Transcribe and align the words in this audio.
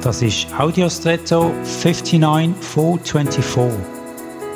Das 0.00 0.22
ist 0.22 0.46
Audiostretto 0.56 1.52
59424. 1.64 3.84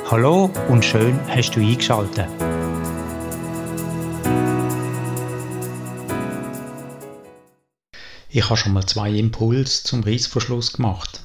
Hallo 0.09 0.49
und 0.69 0.85
schön 0.85 1.19
hast 1.27 1.51
du 1.51 1.59
eingeschaltet. 1.59 2.29
Ich 8.29 8.45
habe 8.45 8.55
schon 8.55 8.71
mal 8.71 8.85
zwei 8.85 9.11
Impulse 9.11 9.83
zum 9.83 10.03
Reißverschluss 10.03 10.71
gemacht. 10.71 11.19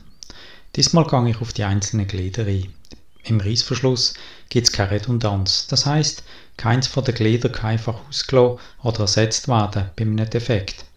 Diesmal 0.75 1.07
gehe 1.07 1.31
ich 1.31 1.41
auf 1.41 1.53
die 1.53 1.63
einzelnen 1.63 2.09
Glieder 2.09 2.45
ein. 2.45 2.75
Im 3.23 3.39
Reißverschluss 3.39 4.15
gibt 4.49 4.67
es 4.67 4.73
keine 4.73 4.91
Redundanz. 4.91 5.69
Das 5.69 5.87
heißt, 5.87 6.25
keins 6.57 6.89
von 6.89 7.05
den 7.05 7.15
Gliedern 7.15 7.53
kann 7.53 7.71
einfach 7.71 8.01
ausgelassen 8.09 8.59
oder 8.83 9.01
ersetzt 9.01 9.47
werden 9.47 9.91
bei 9.95 10.03
einem 10.03 10.29
Defekt. 10.29 10.88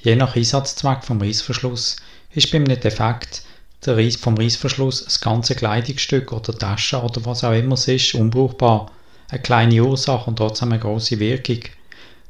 Je 0.00 0.14
nach 0.14 0.36
Einsatzzweck 0.36 1.02
vom 1.02 1.20
Reißverschluss 1.20 1.96
ist 2.32 2.50
bei 2.52 2.58
einem 2.58 2.80
Defekt 2.80 3.42
der 3.84 3.96
Reiss 3.96 4.16
vom 4.16 4.36
Reißverschluss 4.36 5.04
das 5.04 5.20
ganze 5.20 5.56
Kleidungsstück 5.56 6.32
oder 6.32 6.56
Tasche 6.56 7.02
oder 7.02 7.24
was 7.24 7.42
auch 7.42 7.52
immer 7.52 7.74
es 7.74 7.88
ist 7.88 8.14
unbrauchbar. 8.14 8.90
Eine 9.28 9.42
kleine 9.42 9.82
Ursache 9.82 10.30
und 10.30 10.36
trotzdem 10.36 10.70
eine 10.70 10.80
große 10.80 11.18
Wirkung. 11.18 11.60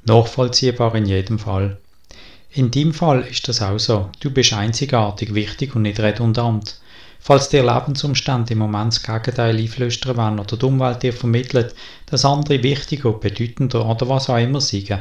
Nachvollziehbar 0.04 0.94
in 0.94 1.06
jedem 1.06 1.38
Fall. 1.38 1.76
In 2.52 2.70
deinem 2.70 2.94
Fall 2.94 3.20
ist 3.22 3.46
das 3.48 3.60
auch 3.60 3.78
so. 3.78 4.10
Du 4.20 4.30
bist 4.30 4.54
einzigartig, 4.54 5.34
wichtig 5.34 5.76
und 5.76 5.82
nicht 5.82 6.00
redundant. 6.00 6.80
Falls 7.20 7.50
dir 7.50 7.62
Lebensumstände 7.62 8.54
im 8.54 8.60
Moment 8.60 8.94
das 8.94 9.02
Gegenteil 9.02 9.56
einflüstern 9.58 10.16
wollen 10.16 10.38
oder 10.38 10.56
die 10.56 10.64
Umwelt 10.64 11.02
dir 11.02 11.12
vermittelt, 11.12 11.74
dass 12.06 12.24
andere 12.24 12.62
wichtiger, 12.62 13.12
bedeutender 13.12 13.84
oder 13.84 14.08
was 14.08 14.30
auch 14.30 14.38
immer 14.38 14.62
sind, 14.62 14.96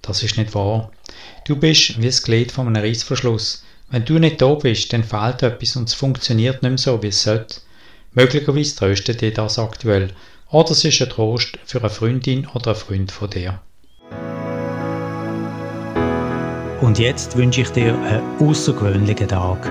das 0.00 0.22
ist 0.22 0.38
nicht 0.38 0.54
wahr. 0.54 0.90
Du 1.44 1.56
bist 1.56 2.00
wie 2.00 2.06
das 2.06 2.22
Glied 2.22 2.52
von 2.52 2.66
einem 2.66 2.82
Reissverschluss. 2.82 3.64
Wenn 3.90 4.04
du 4.04 4.18
nicht 4.18 4.42
da 4.42 4.54
bist, 4.54 4.92
dann 4.92 5.04
fehlt 5.04 5.42
etwas 5.42 5.76
und 5.76 5.88
es 5.88 5.94
funktioniert 5.94 6.62
nicht 6.62 6.70
mehr 6.70 6.78
so, 6.78 7.02
wie 7.02 7.08
es 7.08 7.22
sollte. 7.22 7.60
Möglicherweise 8.12 8.76
tröstet 8.76 9.20
dir 9.20 9.32
das 9.32 9.58
aktuell. 9.58 10.10
Oder 10.50 10.70
es 10.70 10.84
ist 10.84 11.00
ein 11.00 11.08
Trost 11.08 11.58
für 11.64 11.80
eine 11.80 11.90
Freundin 11.90 12.46
oder 12.46 12.72
einen 12.72 12.76
Freund 12.76 13.12
von 13.12 13.30
dir. 13.30 13.60
Und 16.80 16.98
jetzt 16.98 17.36
wünsche 17.36 17.62
ich 17.62 17.70
dir 17.70 17.94
einen 17.94 18.22
außergewöhnlichen 18.40 19.28
Tag. 19.28 19.70